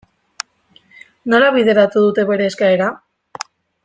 Nola 1.33 1.51
bideratu 1.57 2.03
dute 2.07 2.25
bere 2.31 2.47
eskaera? 2.53 2.89